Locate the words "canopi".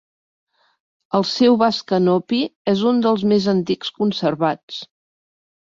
1.93-2.41